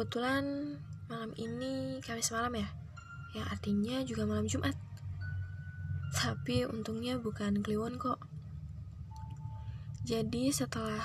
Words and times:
Kebetulan 0.00 0.80
malam 1.12 1.36
ini 1.36 2.00
Kamis 2.00 2.32
malam 2.32 2.56
ya, 2.56 2.64
yang 3.36 3.44
artinya 3.52 4.00
juga 4.00 4.24
malam 4.24 4.48
Jumat. 4.48 4.72
Tapi 6.16 6.64
untungnya 6.64 7.20
bukan 7.20 7.60
Kliwon 7.60 8.00
kok. 8.00 8.16
Jadi 10.08 10.56
setelah 10.56 11.04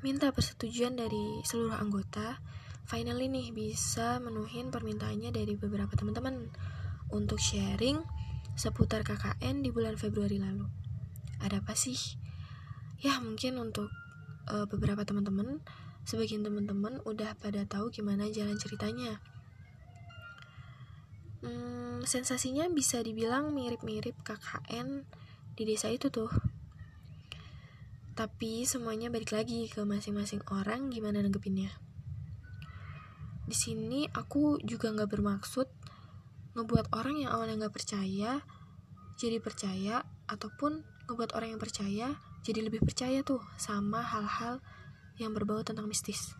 minta 0.00 0.32
persetujuan 0.32 0.96
dari 0.96 1.44
seluruh 1.44 1.76
anggota, 1.76 2.40
finally 2.88 3.28
nih 3.28 3.52
bisa 3.52 4.16
menuhin 4.24 4.72
permintaannya 4.72 5.36
dari 5.36 5.60
beberapa 5.60 5.92
teman-teman 5.92 6.48
untuk 7.12 7.36
sharing 7.36 8.00
seputar 8.56 9.04
KKN 9.04 9.60
di 9.60 9.68
bulan 9.68 10.00
Februari 10.00 10.40
lalu. 10.40 10.64
Ada 11.44 11.60
apa 11.60 11.76
sih? 11.76 12.16
Ya 13.04 13.20
mungkin 13.20 13.60
untuk 13.60 13.92
uh, 14.48 14.64
beberapa 14.64 15.04
teman-teman 15.04 15.60
sebagian 16.08 16.44
teman-teman 16.44 17.00
udah 17.04 17.36
pada 17.40 17.64
tahu 17.64 17.90
gimana 17.90 18.28
jalan 18.28 18.56
ceritanya. 18.56 19.20
Hmm, 21.40 22.04
sensasinya 22.04 22.68
bisa 22.68 23.00
dibilang 23.00 23.56
mirip-mirip 23.56 24.16
KKN 24.20 25.08
di 25.56 25.62
desa 25.64 25.88
itu 25.88 26.12
tuh. 26.12 26.28
Tapi 28.12 28.68
semuanya 28.68 29.08
balik 29.08 29.32
lagi 29.32 29.68
ke 29.72 29.80
masing-masing 29.84 30.44
orang 30.52 30.92
gimana 30.92 31.24
nanggepinnya. 31.24 31.72
Di 33.48 33.56
sini 33.56 34.06
aku 34.12 34.60
juga 34.60 34.92
nggak 34.92 35.10
bermaksud 35.10 35.66
ngebuat 36.54 36.90
orang 36.92 37.22
yang 37.22 37.30
awalnya 37.30 37.66
nggak 37.66 37.74
percaya 37.78 38.42
jadi 39.14 39.38
percaya 39.38 40.02
ataupun 40.26 40.82
ngebuat 41.06 41.36
orang 41.38 41.54
yang 41.54 41.62
percaya 41.62 42.18
jadi 42.42 42.66
lebih 42.66 42.82
percaya 42.82 43.22
tuh 43.22 43.38
sama 43.54 44.02
hal-hal 44.02 44.58
yang 45.20 45.36
berbau 45.36 45.60
tentang 45.60 45.86
mistis. 45.86 46.32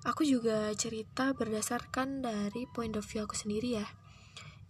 Aku 0.00 0.24
juga 0.24 0.72
cerita 0.80 1.36
berdasarkan 1.36 2.24
dari 2.24 2.64
point 2.72 2.96
of 2.96 3.04
view 3.04 3.28
aku 3.28 3.36
sendiri 3.36 3.76
ya. 3.78 3.86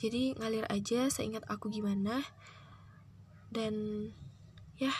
Jadi 0.02 0.34
ngalir 0.34 0.66
aja 0.66 1.06
seingat 1.06 1.46
aku 1.46 1.70
gimana. 1.70 2.18
Dan 3.54 4.06
ya, 4.74 4.90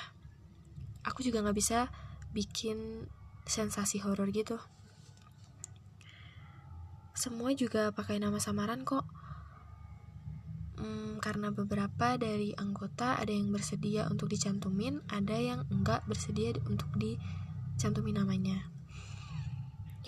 aku 1.02 1.26
juga 1.26 1.42
nggak 1.42 1.58
bisa 1.58 1.90
bikin 2.30 3.10
sensasi 3.42 3.98
horor 3.98 4.30
gitu. 4.30 4.62
Semua 7.18 7.50
juga 7.52 7.90
pakai 7.90 8.22
nama 8.22 8.38
samaran 8.38 8.86
kok. 8.86 9.19
Hmm, 10.80 11.20
karena 11.20 11.52
beberapa 11.52 12.16
dari 12.16 12.56
anggota 12.56 13.20
ada 13.20 13.28
yang 13.28 13.52
bersedia 13.52 14.08
untuk 14.08 14.32
dicantumin, 14.32 15.04
ada 15.12 15.36
yang 15.36 15.68
enggak 15.68 16.00
bersedia 16.08 16.56
untuk 16.64 16.88
dicantumin 16.96 18.16
namanya. 18.16 18.64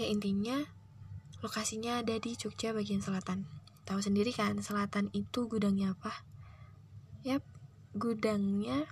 Ya 0.01 0.09
intinya, 0.09 0.65
lokasinya 1.45 2.01
ada 2.01 2.17
di 2.17 2.33
Jogja 2.41 2.73
bagian 2.73 3.05
selatan. 3.05 3.45
Tahu 3.85 4.01
sendiri 4.01 4.33
kan, 4.33 4.57
selatan 4.65 5.13
itu 5.13 5.45
gudangnya 5.45 5.93
apa? 5.93 6.25
Yap, 7.29 7.45
gudangnya 7.93 8.89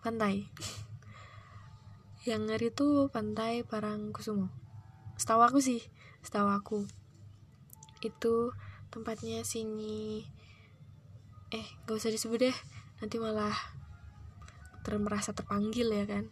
pantai. 0.00 0.48
yang 2.28 2.48
ngeri 2.48 2.72
tuh 2.72 3.12
pantai 3.12 3.60
Parangkusumo. 3.68 4.48
Setahu 5.20 5.44
aku 5.44 5.60
sih, 5.60 5.84
setahu 6.24 6.48
aku. 6.48 6.88
Itu 8.00 8.56
tempatnya 8.88 9.44
sini 9.44 10.24
eh 11.50 11.66
gak 11.86 11.98
usah 11.98 12.14
disebut 12.14 12.50
deh. 12.50 12.56
Nanti 13.02 13.18
malah 13.18 13.54
ter 14.86 14.94
merasa 14.96 15.34
terpanggil 15.34 15.90
ya 15.90 16.06
kan? 16.06 16.30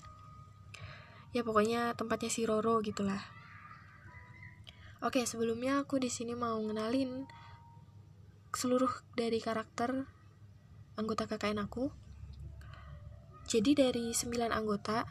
Ya 1.35 1.45
pokoknya 1.45 1.93
tempatnya 1.99 2.31
si 2.31 2.47
Roro 2.47 2.81
gitulah. 2.81 3.21
Oke 4.99 5.23
sebelumnya 5.27 5.83
aku 5.83 6.03
di 6.03 6.11
sini 6.11 6.35
mau 6.35 6.59
ngenalin 6.59 7.27
seluruh 8.51 8.91
dari 9.15 9.39
karakter 9.39 10.09
anggota 10.99 11.31
KKN 11.31 11.63
aku. 11.63 11.93
Jadi 13.49 13.79
dari 13.79 14.11
9 14.11 14.51
anggota 14.51 15.07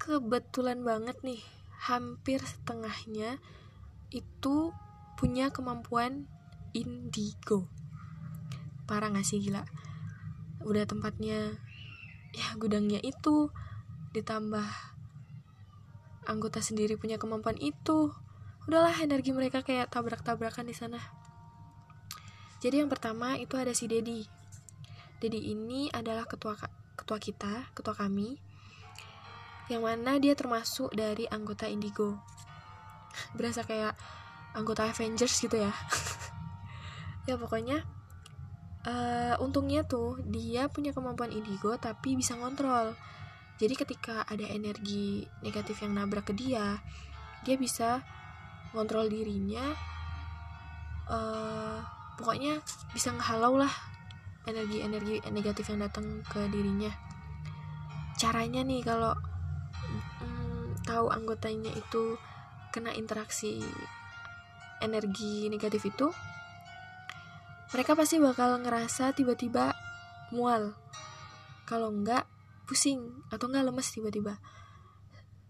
kebetulan 0.00 0.82
banget 0.82 1.20
nih 1.22 1.42
hampir 1.84 2.40
setengahnya 2.40 3.38
itu 4.10 4.72
punya 5.14 5.52
kemampuan 5.52 6.26
indigo 6.74 7.68
parah 8.84 9.12
gak 9.12 9.26
sih 9.26 9.40
gila. 9.40 9.64
Udah 10.64 10.84
tempatnya 10.88 11.56
ya 12.34 12.48
gudangnya 12.56 13.00
itu. 13.04 13.52
Ditambah 14.14 14.68
anggota 16.24 16.64
sendiri 16.64 16.96
punya 16.96 17.20
kemampuan 17.20 17.58
itu. 17.60 18.12
Udahlah 18.64 18.96
energi 19.04 19.34
mereka 19.36 19.60
kayak 19.60 19.92
tabrak-tabrakan 19.92 20.64
di 20.64 20.74
sana. 20.76 21.00
Jadi 22.64 22.80
yang 22.80 22.88
pertama 22.88 23.36
itu 23.36 23.60
ada 23.60 23.76
si 23.76 23.84
Dedi 23.84 24.24
Dedi 25.20 25.52
ini 25.52 25.92
adalah 25.92 26.28
ketua 26.28 26.56
ketua 26.96 27.16
kita 27.16 27.72
ketua 27.72 27.92
kami 27.92 28.40
yang 29.72 29.84
mana 29.84 30.20
dia 30.20 30.36
termasuk 30.36 30.92
dari 30.92 31.24
anggota 31.28 31.64
Indigo. 31.64 32.20
Berasa 33.32 33.64
kayak 33.64 33.96
anggota 34.52 34.84
Avengers 34.88 35.34
gitu 35.40 35.60
ya. 35.60 35.72
Ya 37.24 37.40
pokoknya 37.40 37.88
uh, 38.84 39.34
untungnya 39.40 39.84
tuh 39.84 40.20
dia 40.28 40.68
punya 40.68 40.92
kemampuan 40.92 41.32
indigo 41.32 41.74
tapi 41.80 42.16
bisa 42.16 42.36
ngontrol. 42.36 42.96
Jadi 43.54 43.74
ketika 43.78 44.26
ada 44.26 44.44
energi 44.50 45.24
negatif 45.40 45.82
yang 45.86 45.94
nabrak 45.94 46.30
ke 46.30 46.34
dia 46.34 46.82
dia 47.44 47.60
bisa 47.60 48.00
ngontrol 48.72 49.06
dirinya 49.06 49.62
uh, 51.06 51.78
pokoknya 52.16 52.58
bisa 52.96 53.12
ngehalau 53.14 53.60
lah 53.60 53.70
energi-energi 54.44 55.24
negatif 55.32 55.72
yang 55.72 55.84
datang 55.84 56.20
ke 56.24 56.40
dirinya. 56.52 56.92
Caranya 58.16 58.60
nih 58.64 58.84
kalau 58.84 59.12
mm, 60.20 60.84
tahu 60.84 61.08
anggotanya 61.12 61.72
itu 61.72 62.16
kena 62.74 62.92
interaksi 62.92 63.62
energi 64.82 65.48
negatif 65.48 65.88
itu 65.88 66.10
mereka 67.74 67.98
pasti 67.98 68.22
bakal 68.22 68.62
ngerasa 68.62 69.10
tiba-tiba 69.18 69.74
mual. 70.30 70.78
Kalau 71.66 71.90
enggak 71.90 72.22
pusing 72.70 73.26
atau 73.34 73.50
enggak 73.50 73.66
lemes 73.66 73.90
tiba-tiba. 73.90 74.38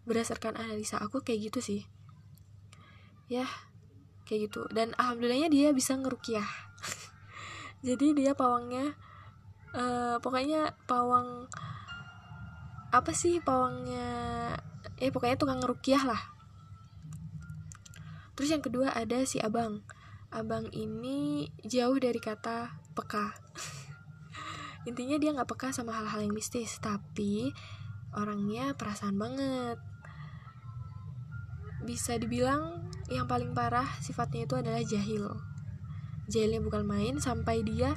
Berdasarkan 0.09 0.57
analisa 0.57 0.97
aku 1.05 1.21
kayak 1.21 1.53
gitu 1.53 1.61
sih. 1.61 1.81
Ya 3.29 3.45
kayak 4.25 4.49
gitu. 4.49 4.65
Dan 4.73 4.97
alhamdulillahnya 4.97 5.53
dia 5.53 5.69
bisa 5.77 6.01
ngerukiah. 6.01 6.49
Jadi 7.87 8.17
dia 8.17 8.33
pawangnya 8.33 8.97
uh, 9.77 10.17
pokoknya 10.25 10.81
pawang 10.89 11.45
apa 12.89 13.13
sih 13.13 13.37
pawangnya? 13.45 14.09
Eh 14.97 15.13
pokoknya 15.13 15.37
tukang 15.37 15.61
ngerukiah 15.61 16.09
lah. 16.09 16.23
Terus 18.33 18.49
yang 18.49 18.65
kedua 18.65 18.97
ada 18.97 19.29
si 19.29 19.45
abang 19.45 19.84
abang 20.34 20.67
ini 20.75 21.47
jauh 21.62 21.95
dari 21.95 22.19
kata 22.19 22.75
peka. 22.99 23.31
Intinya 24.91 25.15
dia 25.17 25.31
nggak 25.31 25.47
peka 25.47 25.71
sama 25.71 25.95
hal-hal 25.95 26.27
yang 26.27 26.34
mistis 26.34 26.83
tapi 26.83 27.55
orangnya 28.11 28.75
perasaan 28.75 29.15
banget. 29.15 29.78
Bisa 31.87 32.19
dibilang 32.19 32.91
yang 33.15 33.31
paling 33.31 33.54
parah 33.54 33.86
sifatnya 34.03 34.51
itu 34.51 34.59
adalah 34.59 34.83
jahil. 34.83 35.39
Jahilnya 36.27 36.59
bukan 36.59 36.83
main 36.83 37.22
sampai 37.22 37.63
dia 37.63 37.95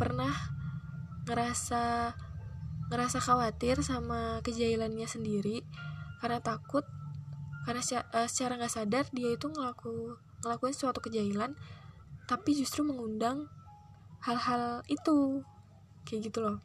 pernah 0.00 0.32
ngerasa 1.28 2.16
ngerasa 2.88 3.18
khawatir 3.20 3.84
sama 3.84 4.40
kejahilannya 4.40 5.04
sendiri 5.04 5.60
karena 6.24 6.40
takut 6.40 6.88
karena 7.68 7.84
eh, 7.84 8.28
secara 8.32 8.56
nggak 8.56 8.72
sadar 8.72 9.04
dia 9.12 9.36
itu 9.36 9.52
ngelaku 9.52 10.16
ngelakuin 10.44 10.74
suatu 10.74 11.02
kejahilan 11.02 11.58
tapi 12.28 12.52
justru 12.52 12.84
mengundang 12.84 13.48
hal-hal 14.20 14.84
itu. 14.86 15.42
Kayak 16.04 16.20
gitu 16.28 16.38
loh. 16.44 16.58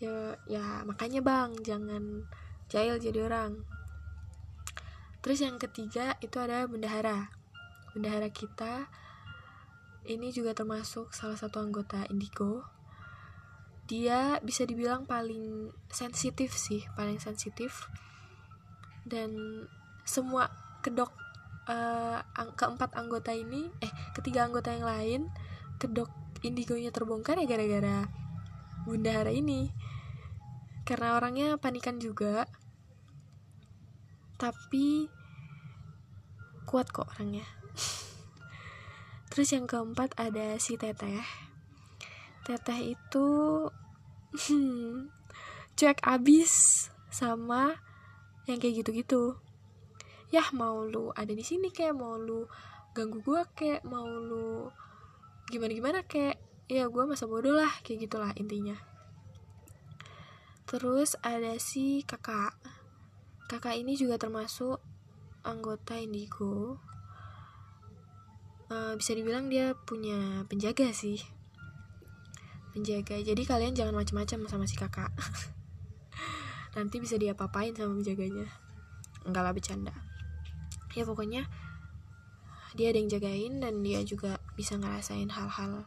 Ya 0.00 0.38
ya 0.48 0.86
makanya 0.88 1.20
bang 1.20 1.50
jangan 1.66 2.24
jahil 2.70 2.96
jadi 3.02 3.26
orang. 3.26 3.66
Terus 5.20 5.44
yang 5.44 5.60
ketiga 5.60 6.16
itu 6.24 6.38
ada 6.40 6.64
bendahara. 6.64 7.28
Bendahara 7.92 8.30
kita 8.32 8.88
ini 10.08 10.32
juga 10.32 10.56
termasuk 10.56 11.12
salah 11.12 11.36
satu 11.36 11.60
anggota 11.60 12.08
indigo. 12.08 12.64
Dia 13.90 14.38
bisa 14.40 14.62
dibilang 14.64 15.04
paling 15.04 15.74
sensitif 15.90 16.54
sih 16.56 16.86
paling 16.94 17.20
sensitif. 17.20 17.90
Dan 19.04 19.66
semua 20.06 20.48
kedok 20.80 21.29
uh, 21.68 22.22
keempat 22.56 22.96
anggota 22.96 23.34
ini 23.34 23.68
eh 23.84 23.92
ketiga 24.16 24.48
anggota 24.48 24.72
yang 24.72 24.86
lain 24.86 25.20
kedok 25.80 26.08
indigonya 26.40 26.92
terbongkar 26.92 27.36
ya 27.40 27.48
gara-gara 27.48 28.08
bunda 28.84 29.12
Hara 29.12 29.32
ini. 29.32 29.68
Karena 30.88 31.16
orangnya 31.16 31.60
panikan 31.60 32.00
juga. 32.00 32.48
Tapi 34.40 35.06
kuat 36.64 36.88
kok 36.88 37.08
orangnya. 37.16 37.44
Terus 39.30 39.48
yang 39.52 39.68
keempat 39.68 40.16
ada 40.16 40.56
si 40.56 40.80
teteh. 40.80 41.22
Teteh 42.48 42.96
itu 42.96 43.28
cuek 45.76 46.00
abis 46.04 46.52
sama 47.12 47.76
yang 48.48 48.58
kayak 48.58 48.82
gitu-gitu 48.82 49.36
ya 50.30 50.46
mau 50.54 50.86
lu 50.86 51.10
ada 51.10 51.34
di 51.34 51.42
sini 51.42 51.74
kayak 51.74 51.98
mau 51.98 52.14
lu 52.14 52.46
ganggu 52.94 53.18
gue 53.22 53.42
kayak 53.54 53.82
mau 53.82 54.06
lu 54.06 54.70
gimana 55.50 55.72
gimana 55.74 55.98
kayak 56.06 56.38
ya 56.70 56.86
gue 56.86 57.02
masa 57.02 57.26
bodoh 57.26 57.50
lah 57.50 57.70
kayak 57.82 58.06
gitulah 58.06 58.30
intinya. 58.38 58.78
Terus 60.70 61.18
ada 61.26 61.58
si 61.58 62.06
kakak. 62.06 62.54
Kakak 63.50 63.74
ini 63.74 63.98
juga 63.98 64.22
termasuk 64.22 64.78
anggota 65.42 65.98
indigo. 65.98 66.78
Uh, 68.70 68.94
bisa 68.94 69.18
dibilang 69.18 69.50
dia 69.50 69.74
punya 69.74 70.46
penjaga 70.46 70.94
sih. 70.94 71.18
Penjaga. 72.70 73.18
Jadi 73.18 73.42
kalian 73.42 73.74
jangan 73.74 73.98
macam-macam 73.98 74.46
sama 74.46 74.64
si 74.70 74.78
kakak. 74.78 75.10
Nanti 76.78 77.02
bisa 77.02 77.18
dia 77.18 77.34
papain 77.34 77.74
sama 77.74 77.98
penjaganya. 77.98 78.46
Enggak 79.26 79.42
lah 79.42 79.50
bercanda 79.50 80.09
ya 80.94 81.06
pokoknya 81.06 81.46
dia 82.74 82.94
ada 82.94 82.98
yang 83.02 83.10
jagain 83.10 83.54
dan 83.58 83.82
dia 83.82 84.02
juga 84.06 84.38
bisa 84.54 84.78
ngerasain 84.78 85.30
hal-hal 85.30 85.86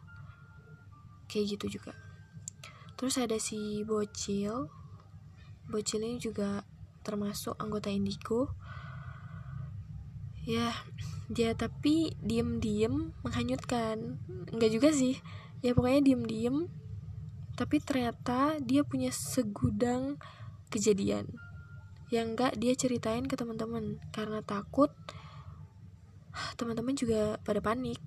kayak 1.32 1.56
gitu 1.58 1.80
juga. 1.80 1.96
Terus 3.00 3.16
ada 3.20 3.40
si 3.40 3.84
bocil. 3.88 4.68
Bocil 5.72 6.04
ini 6.04 6.20
juga 6.20 6.68
termasuk 7.08 7.56
anggota 7.56 7.88
indigo. 7.88 8.52
Ya 10.44 10.76
dia 11.32 11.56
tapi 11.56 12.12
diem-diem 12.20 13.16
menghanyutkan. 13.24 14.20
Enggak 14.52 14.72
juga 14.76 14.92
sih. 14.92 15.24
Ya 15.64 15.72
pokoknya 15.72 16.04
diem-diem 16.04 16.68
tapi 17.54 17.78
ternyata 17.80 18.58
dia 18.60 18.82
punya 18.82 19.14
segudang 19.14 20.18
kejadian 20.74 21.30
yang 22.14 22.38
enggak 22.38 22.54
dia 22.62 22.78
ceritain 22.78 23.26
ke 23.26 23.34
teman-teman. 23.34 23.98
Karena 24.14 24.46
takut 24.46 24.94
teman-teman 26.54 26.94
juga 26.94 27.42
pada 27.42 27.58
panik. 27.58 27.98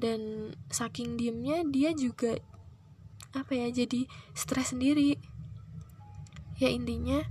Dan 0.00 0.52
saking 0.72 1.20
diemnya 1.20 1.66
dia 1.68 1.92
juga 1.92 2.40
apa 3.36 3.52
ya 3.52 3.68
jadi 3.68 4.08
stres 4.32 4.72
sendiri. 4.72 5.20
Ya 6.56 6.72
intinya 6.72 7.22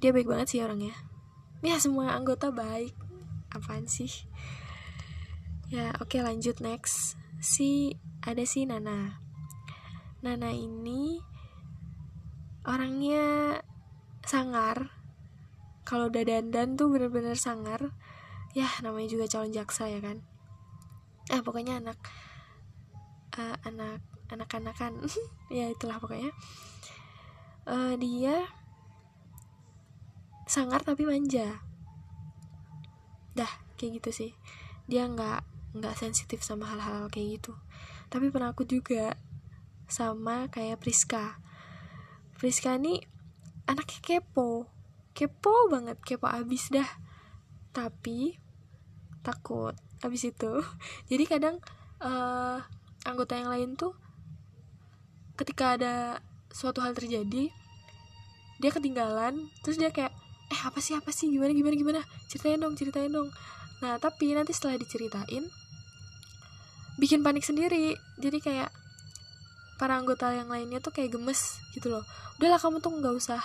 dia 0.00 0.14
baik 0.14 0.30
banget 0.30 0.56
sih 0.56 0.62
orangnya. 0.62 0.94
Ya 1.60 1.76
semua 1.76 2.14
anggota 2.14 2.48
baik. 2.48 2.94
Apaan 3.50 3.90
sih? 3.90 4.08
Ya 5.68 5.92
oke 5.98 6.16
okay, 6.16 6.20
lanjut 6.22 6.62
next. 6.62 7.18
Si 7.42 7.98
ada 8.22 8.44
si 8.46 8.64
Nana. 8.64 9.20
Nana 10.20 10.52
ini 10.52 11.29
orangnya 12.64 13.58
sangar. 14.24 14.92
Kalau 15.88 16.12
udah 16.12 16.22
dandan 16.22 16.76
tuh 16.76 16.92
bener-bener 16.92 17.36
sangar. 17.36 17.92
Ya 18.52 18.66
namanya 18.82 19.08
juga 19.08 19.30
calon 19.30 19.54
jaksa 19.54 19.86
ya 19.86 20.02
kan? 20.02 20.22
Ah 21.30 21.40
pokoknya 21.40 21.78
anak 21.78 21.98
uh, 23.38 23.56
anak 23.64 24.02
anak-anakan. 24.30 25.02
Ya 25.50 25.66
itulah 25.66 25.98
pokoknya. 25.98 26.30
Uh, 27.66 27.98
dia 27.98 28.46
sangar 30.46 30.82
tapi 30.86 31.02
manja. 31.02 31.58
Dah 33.34 33.50
kayak 33.74 33.98
gitu 33.98 34.10
sih. 34.14 34.30
Dia 34.86 35.10
nggak 35.10 35.42
nggak 35.74 35.98
sensitif 35.98 36.46
sama 36.46 36.70
hal-hal 36.70 37.10
kayak 37.10 37.42
gitu. 37.42 37.58
Tapi 38.10 38.30
penakut 38.30 38.70
juga 38.70 39.18
sama 39.90 40.46
kayak 40.54 40.78
Priska 40.78 41.42
Priska 42.40 42.80
ini 42.80 42.96
anaknya 43.68 44.00
kepo. 44.00 44.64
Kepo 45.12 45.68
banget 45.68 46.00
kepo 46.00 46.24
abis 46.24 46.72
dah. 46.72 46.88
Tapi 47.76 48.40
takut 49.20 49.76
abis 50.00 50.32
itu. 50.32 50.64
Jadi 51.12 51.28
kadang 51.28 51.60
uh, 52.00 52.64
anggota 53.04 53.36
yang 53.36 53.52
lain 53.52 53.76
tuh 53.76 53.92
ketika 55.36 55.76
ada 55.76 56.24
suatu 56.48 56.80
hal 56.80 56.96
terjadi 56.96 57.52
dia 58.60 58.70
ketinggalan 58.72 59.48
terus 59.64 59.80
dia 59.80 59.88
kayak 59.92 60.12
eh 60.48 60.60
apa 60.64 60.80
sih 60.80 60.96
apa 60.96 61.12
sih? 61.12 61.28
Gimana 61.28 61.52
gimana 61.52 61.76
gimana? 61.76 62.00
Ceritain 62.32 62.56
dong 62.56 62.72
ceritain 62.72 63.12
dong. 63.12 63.28
Nah 63.84 64.00
tapi 64.00 64.32
nanti 64.32 64.56
setelah 64.56 64.80
diceritain 64.80 65.44
bikin 66.96 67.20
panik 67.20 67.44
sendiri. 67.44 68.00
Jadi 68.16 68.40
kayak 68.40 68.79
para 69.80 69.96
anggota 69.96 70.28
yang 70.28 70.52
lainnya 70.52 70.84
tuh 70.84 70.92
kayak 70.92 71.16
gemes 71.16 71.56
gitu 71.72 71.88
loh. 71.88 72.04
Udahlah 72.36 72.60
kamu 72.60 72.84
tuh 72.84 72.92
nggak 72.92 73.16
usah 73.16 73.40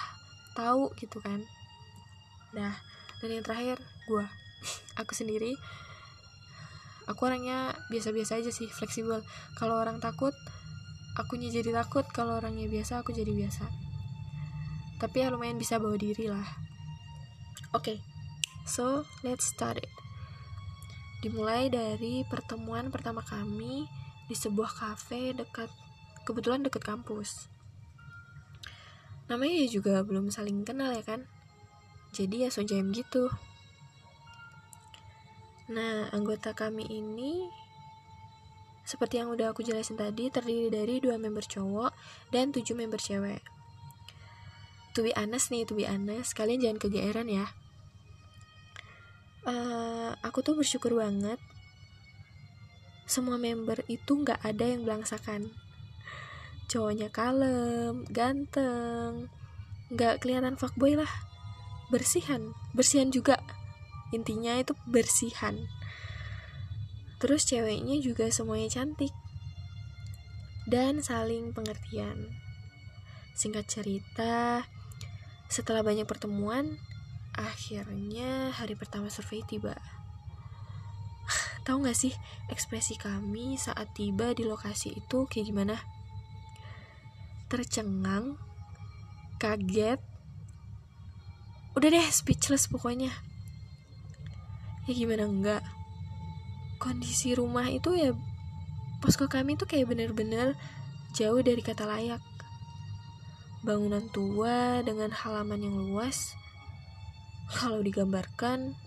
tahu 0.52 0.92
gitu 1.00 1.24
kan. 1.24 1.40
Nah 2.52 2.76
dan 3.24 3.30
yang 3.32 3.44
terakhir 3.48 3.80
gue 4.12 4.26
aku 5.00 5.16
sendiri. 5.16 5.56
Aku 7.08 7.24
orangnya 7.24 7.72
biasa-biasa 7.88 8.44
aja 8.44 8.52
sih 8.52 8.68
fleksibel. 8.68 9.24
Kalau 9.56 9.80
orang 9.80 10.04
takut 10.04 10.36
akunya 11.16 11.48
jadi 11.48 11.72
takut. 11.72 12.04
Kalau 12.12 12.36
orangnya 12.44 12.68
biasa 12.68 13.00
aku 13.00 13.16
jadi 13.16 13.32
biasa. 13.32 13.64
Tapi 15.00 15.24
ya 15.24 15.32
lumayan 15.32 15.56
bisa 15.56 15.80
bawa 15.80 15.96
diri 15.96 16.28
lah. 16.28 16.44
Oke, 17.76 17.96
okay, 17.96 17.98
so 18.64 19.04
let's 19.24 19.52
start 19.52 19.80
it. 19.80 19.92
Dimulai 21.20 21.68
dari 21.68 22.24
pertemuan 22.24 22.88
pertama 22.88 23.20
kami 23.20 23.84
di 24.32 24.36
sebuah 24.36 24.72
cafe 24.72 25.36
dekat, 25.36 25.68
kebetulan 26.26 26.66
dekat 26.66 26.82
kampus. 26.82 27.48
Namanya 29.30 29.66
ya 29.66 29.68
juga 29.70 30.02
belum 30.02 30.34
saling 30.34 30.66
kenal 30.66 30.92
ya 30.92 31.06
kan? 31.06 31.30
Jadi 32.12 32.44
ya 32.44 32.50
so 32.50 32.66
jam 32.66 32.90
gitu. 32.92 33.30
Nah, 35.70 36.10
anggota 36.14 36.58
kami 36.58 36.86
ini 36.90 37.50
seperti 38.86 39.18
yang 39.18 39.34
udah 39.34 39.54
aku 39.54 39.66
jelasin 39.66 39.98
tadi, 39.98 40.30
terdiri 40.30 40.70
dari 40.70 41.02
dua 41.02 41.18
member 41.18 41.42
cowok 41.42 41.94
dan 42.30 42.54
tujuh 42.54 42.78
member 42.78 43.02
cewek. 43.02 43.42
To 44.94 45.02
be 45.02 45.14
nih, 45.14 45.64
to 45.66 45.74
be 45.74 45.86
honest, 45.86 46.38
kalian 46.38 46.62
jangan 46.62 46.80
kegeeran 46.82 47.30
ya 47.30 47.50
uh, 49.46 50.12
aku 50.26 50.42
tuh 50.42 50.58
bersyukur 50.58 50.98
banget 50.98 51.38
semua 53.06 53.38
member 53.38 53.86
itu 53.86 54.18
nggak 54.18 54.42
ada 54.42 54.66
yang 54.66 54.82
belangsakan 54.84 55.54
cowoknya 56.68 57.14
kalem 57.14 58.06
ganteng 58.10 59.32
nggak 59.94 60.22
kelihatan 60.22 60.58
fuckboy 60.58 60.98
lah. 60.98 61.10
Bersihan 61.94 62.54
bersihan 62.74 63.14
juga. 63.14 63.38
Intinya 64.14 64.58
itu 64.58 64.74
bersihan. 64.90 65.70
Terus 67.22 67.48
ceweknya 67.48 68.02
juga 68.02 68.30
semuanya 68.30 68.82
cantik. 68.82 69.14
Dan 70.66 71.02
saling 71.06 71.54
pengertian. 71.54 72.34
Singkat 73.38 73.66
cerita 73.70 74.66
setelah 75.46 75.86
banyak 75.86 76.10
pertemuan 76.10 76.82
Akhirnya 77.36 78.56
hari 78.56 78.80
pertama 78.80 79.12
survei 79.12 79.44
tiba. 79.44 79.76
Tahu 81.68 81.84
gak 81.84 82.00
sih 82.00 82.16
ekspresi 82.48 82.96
kami 82.96 83.60
saat 83.60 83.92
tiba 83.92 84.32
di 84.32 84.48
lokasi 84.48 84.96
itu 84.96 85.28
kayak 85.28 85.52
gimana? 85.52 85.76
Tercengang, 87.46 88.42
kaget, 89.38 90.02
udah 91.76 91.90
deh 91.92 92.08
speechless 92.10 92.66
pokoknya. 92.72 93.12
Ya 94.86 94.94
gimana 94.94 95.28
enggak? 95.30 95.64
Kondisi 96.82 97.34
rumah 97.38 97.70
itu 97.70 97.94
ya 97.98 98.14
posko 99.04 99.30
kami 99.30 99.54
tuh 99.58 99.70
kayak 99.70 99.92
bener-bener 99.92 100.58
jauh 101.14 101.42
dari 101.44 101.62
kata 101.62 101.86
layak. 101.86 102.24
Bangunan 103.66 104.10
tua 104.14 104.82
dengan 104.86 105.10
halaman 105.10 105.62
yang 105.62 105.78
luas, 105.90 106.38
kalau 107.50 107.82
digambarkan 107.82 108.78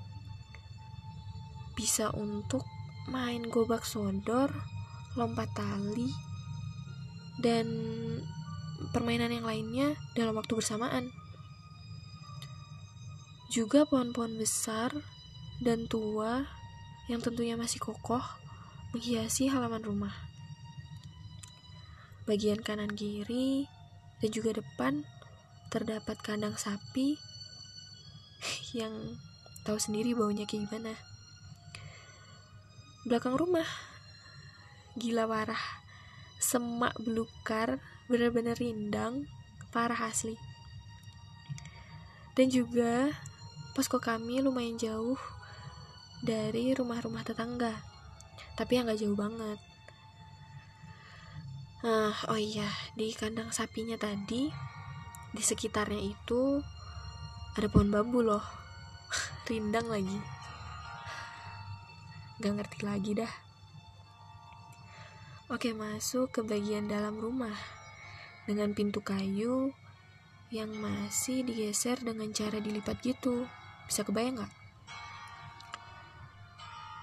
bisa 1.78 2.10
untuk 2.14 2.62
main 3.06 3.46
gobak 3.46 3.86
sodor, 3.86 4.50
lompat 5.14 5.50
tali, 5.54 6.10
dan 7.42 7.66
permainan 8.94 9.34
yang 9.34 9.46
lainnya 9.46 9.98
dalam 10.14 10.38
waktu 10.38 10.54
bersamaan. 10.58 11.10
Juga 13.48 13.88
pohon-pohon 13.88 14.36
besar 14.36 14.92
dan 15.64 15.88
tua 15.88 16.46
yang 17.08 17.24
tentunya 17.24 17.56
masih 17.56 17.80
kokoh 17.80 18.22
menghiasi 18.92 19.48
halaman 19.48 19.82
rumah. 19.82 20.14
Bagian 22.28 22.60
kanan 22.60 22.92
kiri 22.92 23.64
dan 24.20 24.30
juga 24.34 24.58
depan 24.58 25.08
terdapat 25.68 26.20
kandang 26.20 26.56
sapi 26.56 27.16
yang 28.78 29.16
tahu 29.68 29.76
sendiri 29.76 30.16
baunya 30.16 30.48
kayak 30.48 30.64
gimana 30.64 30.96
belakang 33.04 33.36
rumah 33.36 33.68
gila 34.96 35.28
parah 35.28 35.60
semak 36.40 36.96
belukar 37.04 37.76
bener-bener 38.08 38.56
rindang 38.56 39.28
parah 39.70 40.08
asli 40.08 40.34
dan 42.34 42.48
juga 42.48 43.12
posko 43.76 44.00
kami 44.00 44.40
lumayan 44.42 44.80
jauh 44.80 45.20
dari 46.24 46.74
rumah-rumah 46.74 47.22
tetangga 47.22 47.78
tapi 48.58 48.80
yang 48.80 48.90
gak 48.90 48.98
jauh 48.98 49.14
banget 49.14 49.60
Nah, 51.78 52.10
oh 52.26 52.34
iya, 52.34 52.66
di 52.98 53.14
kandang 53.14 53.54
sapinya 53.54 53.94
tadi, 53.94 54.50
di 55.30 55.38
sekitarnya 55.38 56.10
itu 56.10 56.58
ada 57.54 57.70
pohon 57.70 57.94
bambu 57.94 58.18
loh. 58.18 58.42
Rindang 59.46 59.86
lagi. 59.86 60.18
Gak 62.42 62.50
ngerti 62.58 62.78
lagi 62.82 63.10
dah. 63.22 63.32
Oke, 65.54 65.70
masuk 65.70 66.34
ke 66.34 66.40
bagian 66.42 66.90
dalam 66.90 67.14
rumah. 67.14 67.77
Dengan 68.48 68.72
pintu 68.72 69.04
kayu 69.04 69.76
yang 70.48 70.72
masih 70.80 71.44
digeser 71.44 72.00
dengan 72.00 72.32
cara 72.32 72.56
dilipat 72.56 72.96
gitu. 73.04 73.44
Bisa 73.84 74.08
kebayang 74.08 74.40
gak? 74.40 74.52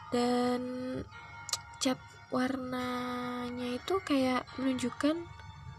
Dan 0.10 0.62
cat 1.78 2.02
warnanya 2.34 3.78
itu 3.78 4.02
kayak 4.02 4.50
menunjukkan 4.58 5.22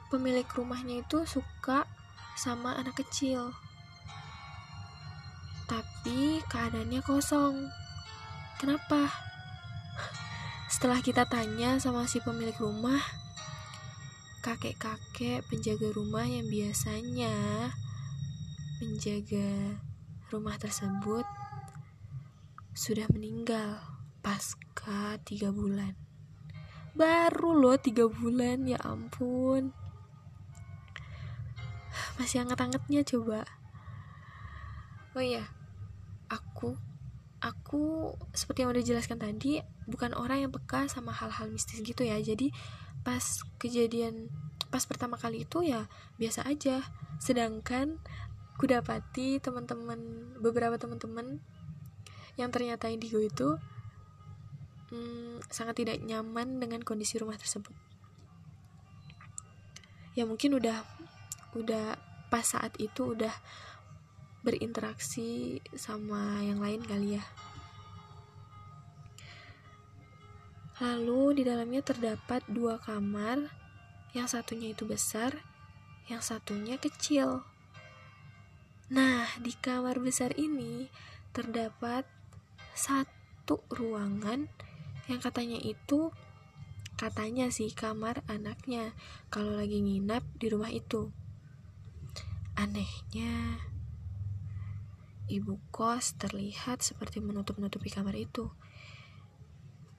pemilik 0.06 0.46
rumahnya 0.46 1.02
itu 1.02 1.26
suka 1.26 1.82
sama 2.38 2.78
anak 2.78 3.02
kecil 3.02 3.50
tapi 5.66 6.38
keadaannya 6.46 7.02
kosong 7.02 7.66
kenapa 8.62 9.10
setelah 10.72 11.02
kita 11.02 11.26
tanya 11.26 11.82
sama 11.82 12.06
si 12.06 12.22
pemilik 12.22 12.54
rumah 12.54 13.02
kakek-kakek 14.46 15.42
penjaga 15.50 15.90
rumah 15.90 16.22
yang 16.22 16.46
biasanya 16.46 17.34
menjaga 18.78 19.82
rumah 20.30 20.54
tersebut 20.54 21.26
sudah 22.70 23.10
meninggal 23.10 23.82
pasca 24.22 25.18
tiga 25.26 25.50
bulan. 25.50 25.98
Baru 26.94 27.58
loh 27.58 27.74
tiga 27.74 28.06
bulan 28.06 28.70
ya 28.70 28.78
ampun. 28.86 29.74
Masih 32.14 32.46
anget-angetnya 32.46 33.02
coba. 33.02 33.42
Oh 35.18 35.24
iya 35.26 35.42
aku 36.30 36.78
aku 37.42 38.14
seperti 38.30 38.62
yang 38.62 38.70
udah 38.70 38.86
jelaskan 38.86 39.18
tadi 39.18 39.58
bukan 39.90 40.14
orang 40.14 40.46
yang 40.46 40.54
peka 40.54 40.86
sama 40.86 41.10
hal-hal 41.10 41.50
mistis 41.50 41.82
gitu 41.82 42.06
ya. 42.06 42.22
Jadi 42.22 42.54
pas 43.06 43.22
kejadian 43.62 44.26
pas 44.66 44.82
pertama 44.82 45.14
kali 45.14 45.46
itu 45.46 45.62
ya 45.62 45.86
biasa 46.18 46.42
aja. 46.50 46.82
Sedangkan 47.22 48.02
kudapati 48.58 49.38
teman-teman 49.38 50.34
beberapa 50.42 50.74
teman-teman 50.74 51.38
yang 52.34 52.50
ternyata 52.50 52.90
indigo 52.90 53.22
itu 53.22 53.54
hmm, 54.90 55.46
sangat 55.46 55.86
tidak 55.86 56.02
nyaman 56.02 56.58
dengan 56.58 56.82
kondisi 56.82 57.22
rumah 57.22 57.38
tersebut. 57.38 57.72
Ya 60.18 60.26
mungkin 60.26 60.58
udah 60.58 60.82
udah 61.54 61.94
pas 62.26 62.42
saat 62.42 62.74
itu 62.82 63.14
udah 63.14 63.32
berinteraksi 64.42 65.62
sama 65.78 66.42
yang 66.42 66.58
lain 66.58 66.82
kali 66.82 67.22
ya 67.22 67.24
lalu 70.76 71.40
di 71.40 71.42
dalamnya 71.44 71.80
terdapat 71.80 72.44
dua 72.48 72.76
kamar. 72.80 73.52
Yang 74.16 74.40
satunya 74.40 74.72
itu 74.72 74.88
besar 74.88 75.44
yang 76.08 76.22
satunya 76.22 76.78
kecil. 76.78 77.42
Nah 78.88 79.26
di 79.42 79.52
kamar 79.52 79.98
besar 79.98 80.32
ini 80.38 80.88
terdapat 81.34 82.06
satu 82.72 83.60
ruangan 83.68 84.48
yang 85.10 85.20
katanya 85.20 85.58
itu 85.58 86.14
katanya 86.96 87.52
sih 87.52 87.68
kamar 87.76 88.24
anaknya 88.24 88.96
kalau 89.28 89.52
lagi 89.58 89.82
nginap 89.82 90.24
di 90.38 90.46
rumah 90.48 90.72
itu. 90.72 91.12
Anehnya 92.56 93.60
ibu 95.28 95.58
kos 95.74 96.16
terlihat 96.16 96.80
seperti 96.80 97.20
menutup-nutupi 97.20 97.90
kamar 97.90 98.16
itu 98.16 98.48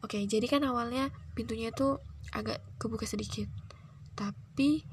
oke 0.07 0.15
jadi 0.23 0.47
kan 0.47 0.63
awalnya 0.63 1.11
pintunya 1.35 1.75
itu 1.75 1.99
agak 2.31 2.63
kebuka 2.79 3.03
sedikit. 3.03 3.51
Tapi 4.15 4.87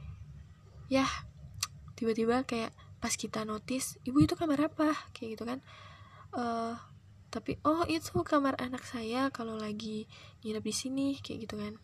ya 0.91 1.07
tiba-tiba 1.95 2.43
kayak 2.43 2.75
pas 2.99 3.15
kita 3.15 3.47
notice 3.47 4.03
ibu 4.03 4.19
itu 4.27 4.35
kamar 4.35 4.67
apa? 4.67 4.91
Kayak 5.15 5.39
gitu 5.39 5.45
kan. 5.47 5.59
Uh, 6.35 6.75
tapi 7.31 7.63
oh 7.63 7.87
itu 7.87 8.11
kamar 8.27 8.59
anak 8.59 8.83
saya 8.83 9.31
kalau 9.31 9.55
lagi 9.55 10.11
nginep 10.43 10.65
di 10.67 10.75
sini 10.75 11.09
kayak 11.23 11.47
gitu 11.47 11.55
kan. 11.63 11.79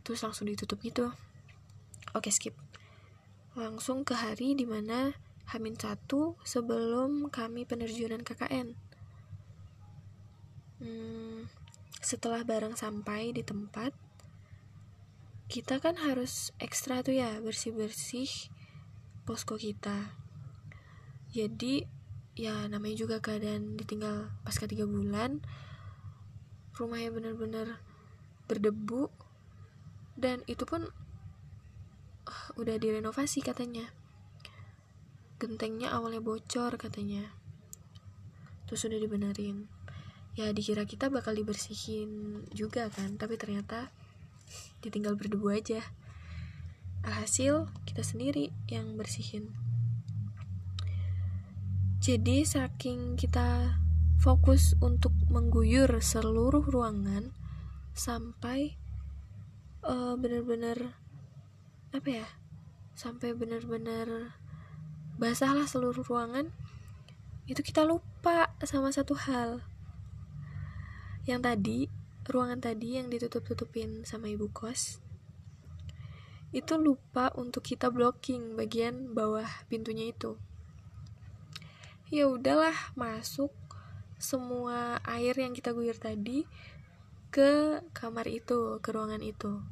Terus 0.00 0.24
langsung 0.24 0.48
ditutup 0.48 0.80
gitu. 0.80 1.12
Oke 2.16 2.32
skip. 2.32 2.56
Langsung 3.52 4.08
ke 4.08 4.16
hari 4.16 4.56
di 4.56 4.64
mana 4.64 5.12
Hamin 5.52 5.76
satu 5.76 6.40
sebelum 6.48 7.28
kami 7.28 7.68
penerjunan 7.68 8.24
KKN 8.24 8.72
hmm, 10.82 11.38
setelah 12.02 12.42
barang 12.42 12.74
sampai 12.74 13.30
di 13.30 13.46
tempat 13.46 13.94
kita 15.46 15.78
kan 15.78 15.94
harus 16.02 16.50
ekstra 16.58 17.06
tuh 17.06 17.14
ya 17.14 17.38
bersih-bersih 17.38 18.50
posko 19.22 19.54
kita. 19.54 20.18
Jadi 21.30 21.86
ya 22.34 22.66
namanya 22.66 22.96
juga 22.98 23.16
keadaan 23.22 23.78
ditinggal 23.78 24.32
pasca 24.42 24.66
tiga 24.66 24.88
bulan 24.88 25.44
rumahnya 26.72 27.12
benar-benar 27.12 27.84
berdebu 28.48 29.12
dan 30.16 30.40
itu 30.48 30.64
pun 30.64 30.88
uh, 32.26 32.48
udah 32.58 32.76
direnovasi 32.82 33.46
katanya. 33.46 33.94
Gentengnya 35.38 35.94
awalnya 35.94 36.24
bocor 36.24 36.74
katanya. 36.80 37.30
Terus 38.66 38.88
udah 38.88 38.98
dibenerin 38.98 39.81
ya 40.38 40.52
dikira 40.52 40.88
kita 40.88 41.12
bakal 41.12 41.36
dibersihin 41.36 42.42
juga 42.56 42.88
kan 42.88 43.20
tapi 43.20 43.36
ternyata 43.36 43.92
ditinggal 44.80 45.16
berdebu 45.16 45.52
aja 45.52 45.80
alhasil 47.04 47.68
kita 47.84 48.00
sendiri 48.00 48.54
yang 48.70 48.96
bersihin 48.96 49.52
jadi 52.02 52.42
saking 52.42 53.14
kita 53.14 53.78
fokus 54.18 54.74
untuk 54.82 55.14
mengguyur 55.30 56.02
seluruh 56.02 56.62
ruangan 56.62 57.30
sampai 57.94 58.74
uh, 59.86 60.18
benar-benar 60.18 60.98
apa 61.94 62.08
ya? 62.10 62.26
Sampai 62.98 63.38
benar-benar 63.38 64.34
basahlah 65.14 65.70
seluruh 65.70 66.02
ruangan. 66.02 66.50
Itu 67.46 67.62
kita 67.62 67.86
lupa 67.86 68.50
sama 68.66 68.90
satu 68.90 69.14
hal. 69.14 69.62
Yang 71.24 71.40
tadi, 71.42 71.78
ruangan 72.26 72.60
tadi 72.62 72.98
yang 72.98 73.10
ditutup-tutupin 73.10 74.06
sama 74.06 74.30
ibu 74.30 74.50
kos 74.50 75.02
itu 76.52 76.76
lupa 76.76 77.32
untuk 77.40 77.64
kita 77.64 77.88
blocking 77.88 78.60
bagian 78.60 79.16
bawah 79.16 79.48
pintunya 79.72 80.12
itu 80.12 80.36
ya 82.12 82.28
udahlah 82.28 82.76
masuk 82.92 83.48
semua 84.20 85.00
air 85.08 85.32
yang 85.32 85.56
kita 85.56 85.72
guyur 85.72 85.96
tadi 85.96 86.44
ke 87.32 87.80
kamar 87.96 88.28
itu, 88.28 88.76
ke 88.84 88.88
ruangan 88.92 89.24
itu. 89.24 89.64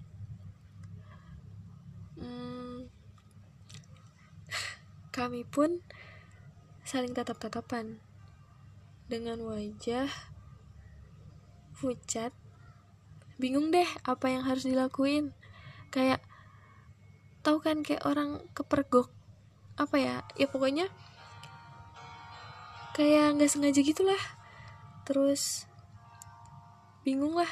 Hmm, 2.16 2.88
kami 5.12 5.44
pun 5.44 5.84
saling 6.88 7.12
tatap-tatapan 7.12 8.00
dengan 9.12 9.44
wajah 9.44 10.08
pucat. 11.80 12.36
Bingung 13.40 13.72
deh 13.72 13.88
apa 14.04 14.28
yang 14.28 14.44
harus 14.44 14.68
dilakuin. 14.68 15.32
Kayak 15.88 16.20
tahu 17.40 17.64
kan 17.64 17.80
kayak 17.80 18.04
orang 18.04 18.44
kepergok 18.52 19.08
apa 19.80 19.96
ya? 19.96 20.16
Ya 20.36 20.44
pokoknya 20.44 20.92
kayak 23.00 23.38
nggak 23.38 23.48
sengaja 23.48 23.80
gitulah 23.80 24.20
terus 25.08 25.64
bingung 27.00 27.32
lah 27.32 27.48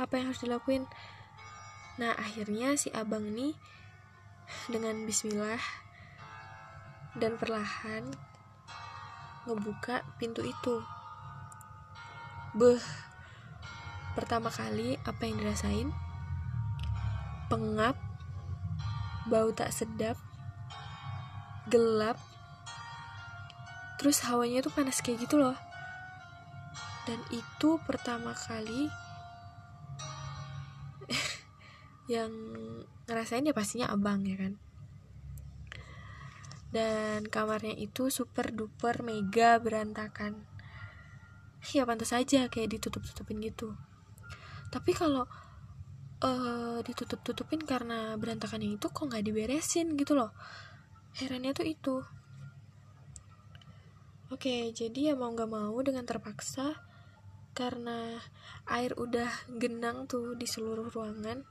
apa 0.00 0.18
yang 0.18 0.32
harus 0.32 0.42
dilakuin 0.42 0.88
nah 2.00 2.16
akhirnya 2.16 2.74
si 2.74 2.90
abang 2.90 3.28
nih 3.30 3.54
dengan 4.66 5.04
bismillah 5.04 5.60
dan 7.20 7.38
perlahan 7.38 8.08
ngebuka 9.46 10.02
pintu 10.18 10.42
itu 10.42 10.82
beh 12.56 13.09
pertama 14.20 14.52
kali 14.52 15.00
apa 15.08 15.24
yang 15.24 15.40
dirasain? 15.40 15.88
Pengap 17.48 17.96
bau 19.32 19.48
tak 19.56 19.72
sedap 19.72 20.20
gelap 21.72 22.20
terus 23.96 24.20
hawanya 24.28 24.60
tuh 24.60 24.76
panas 24.76 25.00
kayak 25.00 25.24
gitu 25.24 25.40
loh. 25.40 25.56
Dan 27.08 27.16
itu 27.32 27.80
pertama 27.88 28.36
kali 28.36 28.92
yang 32.12 32.28
ngerasain 33.08 33.48
ya 33.48 33.56
pastinya 33.56 33.88
abang 33.88 34.20
ya 34.28 34.36
kan? 34.36 34.60
Dan 36.68 37.24
kamarnya 37.24 37.72
itu 37.72 38.12
super 38.12 38.52
duper 38.52 39.00
mega 39.00 39.56
berantakan. 39.56 40.44
Ya 41.72 41.88
pantas 41.88 42.12
aja 42.12 42.52
kayak 42.52 42.76
ditutup-tutupin 42.76 43.40
gitu 43.40 43.80
tapi 44.70 44.94
kalau 44.94 45.26
uh, 46.22 46.78
ditutup-tutupin 46.86 47.66
karena 47.66 48.14
berantakannya 48.14 48.78
itu 48.78 48.86
kok 48.86 49.02
nggak 49.02 49.26
diberesin 49.26 49.98
gitu 49.98 50.14
loh? 50.14 50.30
Herannya 51.18 51.50
tuh 51.50 51.66
itu. 51.66 51.96
Oke 54.30 54.70
jadi 54.70 55.12
ya 55.12 55.14
mau 55.18 55.34
nggak 55.34 55.50
mau 55.50 55.74
dengan 55.82 56.06
terpaksa 56.06 56.78
karena 57.50 58.14
air 58.70 58.94
udah 58.94 59.26
genang 59.58 60.06
tuh 60.06 60.38
di 60.38 60.46
seluruh 60.46 60.86
ruangan 60.86 61.42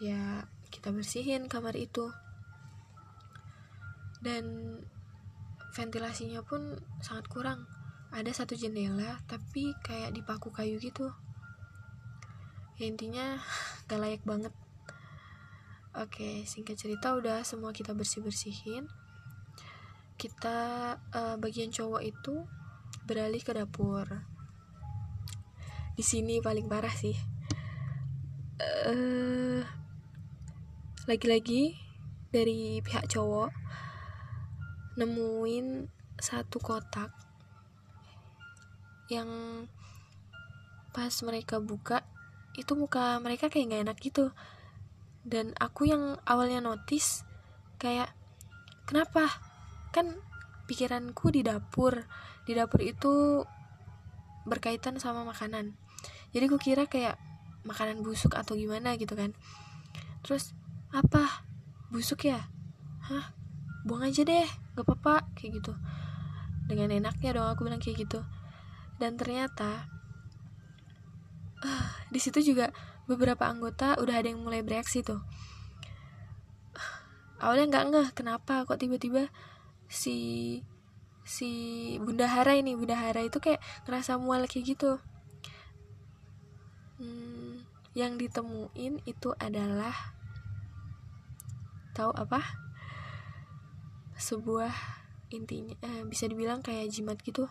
ya 0.00 0.48
kita 0.72 0.88
bersihin 0.88 1.52
kamar 1.52 1.76
itu. 1.76 2.08
Dan 4.24 4.80
ventilasinya 5.76 6.40
pun 6.40 6.80
sangat 7.04 7.28
kurang. 7.28 7.68
Ada 8.08 8.32
satu 8.32 8.56
jendela 8.56 9.20
tapi 9.28 9.76
kayak 9.84 10.16
dipaku 10.16 10.48
kayu 10.48 10.80
gitu 10.80 11.12
ya 12.80 12.84
intinya 12.88 13.38
gak 13.88 14.00
layak 14.00 14.22
banget. 14.26 14.54
Oke 15.94 16.42
singkat 16.46 16.74
cerita 16.74 17.14
udah 17.14 17.46
semua 17.46 17.70
kita 17.70 17.94
bersih 17.94 18.18
bersihin 18.18 18.90
kita 20.14 20.58
uh, 21.10 21.36
bagian 21.42 21.74
cowok 21.74 22.02
itu 22.06 22.46
beralih 23.04 23.42
ke 23.42 23.52
dapur. 23.54 24.06
Di 25.94 26.02
sini 26.02 26.38
paling 26.38 26.70
parah 26.70 26.94
sih. 26.94 27.14
Uh, 28.88 29.60
lagi-lagi 31.04 31.76
dari 32.30 32.80
pihak 32.80 33.10
cowok 33.10 33.50
nemuin 34.94 35.90
satu 36.16 36.62
kotak 36.62 37.10
yang 39.10 39.28
pas 40.94 41.12
mereka 41.26 41.58
buka 41.58 42.06
itu 42.54 42.72
muka 42.78 43.18
mereka 43.18 43.50
kayak 43.50 43.66
nggak 43.70 43.82
enak 43.90 43.98
gitu. 43.98 44.30
Dan 45.24 45.56
aku 45.56 45.88
yang 45.88 46.20
awalnya 46.28 46.60
notice 46.60 47.24
kayak 47.80 48.12
kenapa? 48.84 49.28
Kan 49.90 50.18
pikiranku 50.70 51.32
di 51.34 51.40
dapur. 51.42 52.04
Di 52.44 52.52
dapur 52.52 52.84
itu 52.84 53.44
berkaitan 54.44 55.00
sama 55.00 55.24
makanan. 55.24 55.74
Jadi 56.36 56.44
aku 56.46 56.58
kira 56.60 56.84
kayak 56.84 57.16
makanan 57.64 58.04
busuk 58.04 58.36
atau 58.36 58.54
gimana 58.54 58.94
gitu 59.00 59.16
kan. 59.16 59.32
Terus 60.20 60.52
apa? 60.92 61.46
Busuk 61.88 62.28
ya? 62.28 62.44
Hah? 63.08 63.32
Buang 63.84 64.04
aja 64.04 64.22
deh 64.24 64.48
gak 64.76 64.84
apa-apa. 64.84 65.32
Kayak 65.36 65.64
gitu. 65.64 65.72
Dengan 66.68 66.92
enaknya 66.92 67.36
dong 67.36 67.48
aku 67.48 67.64
bilang 67.64 67.80
kayak 67.80 68.04
gitu. 68.04 68.20
Dan 69.00 69.16
ternyata 69.16 69.88
uh, 71.64 72.03
di 72.14 72.22
situ 72.22 72.54
juga 72.54 72.70
beberapa 73.10 73.50
anggota 73.50 73.98
udah 73.98 74.22
ada 74.22 74.30
yang 74.30 74.46
mulai 74.46 74.62
bereaksi 74.62 75.02
tuh. 75.02 75.18
Awalnya 77.42 77.66
nggak 77.74 77.86
ngeh 77.90 78.08
kenapa 78.14 78.62
kok 78.62 78.78
tiba-tiba 78.78 79.26
si 79.90 80.62
si 81.26 81.50
Bunda 81.98 82.30
Hara 82.30 82.54
ini 82.54 82.78
Bunda 82.78 82.94
Hara 82.94 83.26
itu 83.26 83.42
kayak 83.42 83.58
ngerasa 83.90 84.14
mual 84.22 84.46
kayak 84.46 84.78
gitu. 84.78 85.02
Hmm, 87.02 87.66
yang 87.98 88.14
ditemuin 88.14 89.02
itu 89.02 89.34
adalah 89.42 90.14
tahu 91.98 92.14
apa? 92.14 92.40
Sebuah 94.14 94.70
intinya 95.34 95.74
eh, 95.82 96.06
bisa 96.06 96.30
dibilang 96.30 96.62
kayak 96.62 96.86
jimat 96.94 97.18
gitu. 97.26 97.50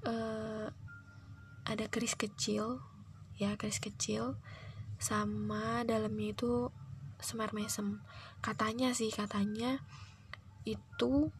Uh, 0.00 0.72
ada 1.70 1.86
keris 1.86 2.18
kecil 2.18 2.82
ya 3.38 3.54
keris 3.54 3.78
kecil 3.78 4.34
sama 4.98 5.86
dalamnya 5.86 6.34
itu 6.34 6.68
semar 7.22 7.54
mesem. 7.54 8.02
Katanya 8.42 8.92
sih 8.92 9.08
katanya 9.08 9.80
itu 10.66 11.30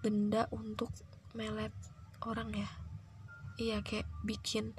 benda 0.00 0.48
untuk 0.54 0.88
melet 1.36 1.74
orang 2.22 2.54
ya. 2.54 2.70
Iya 3.60 3.82
kayak 3.84 4.08
bikin 4.22 4.72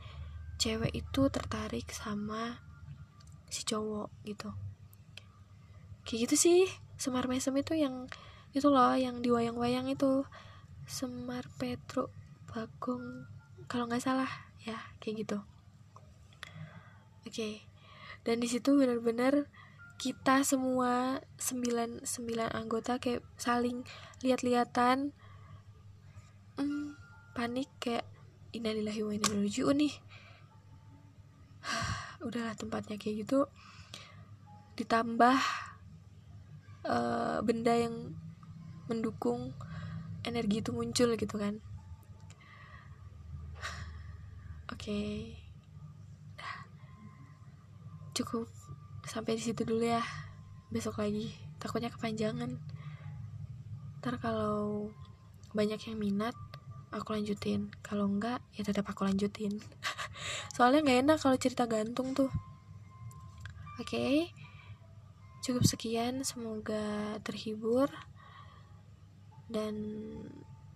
cewek 0.57 0.95
itu 0.95 1.21
tertarik 1.29 1.91
sama 1.91 2.63
si 3.51 3.61
cowok 3.67 4.09
gitu. 4.25 4.49
Kayak 6.07 6.29
gitu 6.29 6.35
sih 6.39 6.61
semar 6.95 7.27
mesem 7.27 7.53
itu 7.59 7.75
yang 7.75 8.07
itu 8.55 8.71
loh 8.71 8.95
yang 8.95 9.19
di 9.19 9.29
wayang-wayang 9.29 9.91
itu. 9.91 10.23
Semar 10.89 11.45
petro 11.61 12.09
bagong 12.49 13.29
kalau 13.65 13.89
nggak 13.89 14.01
salah 14.01 14.29
ya 14.65 14.77
kayak 14.97 15.25
gitu. 15.25 15.37
Oke. 17.25 17.61
Dan 18.25 18.41
di 18.41 18.49
situ 18.49 18.73
benar-benar 18.73 19.45
kita 20.01 20.41
semua 20.41 21.21
sembilan 21.37 22.03
sembilan 22.03 22.49
anggota 22.51 22.97
kayak 22.97 23.21
saling 23.37 23.85
lihat-lihatan. 24.25 25.13
Hmm, 26.57 26.97
panik 27.37 27.69
kayak 27.77 28.05
innalillahi 28.51 29.01
wa 29.05 29.11
inna 29.13 29.29
ilaihi 29.29 29.61
nih. 29.77 29.93
Udahlah 32.25 32.57
tempatnya 32.57 32.97
kayak 32.97 33.29
gitu. 33.29 33.45
Ditambah 34.75 35.37
uh, 36.89 37.37
benda 37.45 37.73
yang 37.77 38.17
mendukung 38.89 39.53
energi 40.25 40.65
itu 40.65 40.73
muncul 40.73 41.13
gitu 41.13 41.37
kan 41.37 41.61
okay. 44.79 45.35
cukup. 48.15 48.47
Sampai 49.03 49.35
di 49.35 49.43
situ 49.43 49.67
dulu 49.67 49.83
ya. 49.83 50.01
Besok 50.71 51.03
lagi. 51.03 51.35
Takutnya 51.59 51.91
kepanjangan. 51.91 52.55
Ntar 53.99 54.15
kalau 54.23 54.89
banyak 55.51 55.77
yang 55.91 55.99
minat 55.99 56.35
aku 56.95 57.13
lanjutin. 57.13 57.69
Kalau 57.83 58.07
enggak 58.07 58.39
ya 58.55 58.63
tetap 58.63 58.87
aku 58.87 59.03
lanjutin. 59.03 59.59
Soalnya 60.55 60.81
nggak 60.81 60.99
enak 61.05 61.17
kalau 61.19 61.35
cerita 61.35 61.67
gantung 61.67 62.15
tuh. 62.15 62.31
Oke. 63.77 63.91
Okay. 63.91 64.15
cukup 65.43 65.67
sekian. 65.67 66.23
Semoga 66.23 67.19
terhibur. 67.21 67.91
Dan 69.45 69.75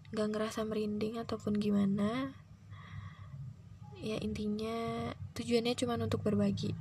gak 0.09 0.29
ngerasa 0.29 0.65
merinding 0.65 1.21
ataupun 1.21 1.57
gimana 1.57 2.33
ya 3.99 4.17
intinya 4.23 5.11
tujuannya 5.35 5.75
cuma 5.75 5.99
untuk 5.99 6.23
berbagi. 6.23 6.71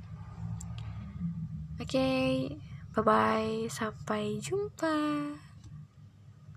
Oke 1.79 1.95
okay, 1.95 2.29
bye 2.95 3.03
bye 3.03 3.67
sampai 3.71 4.39
jumpa 4.39 4.95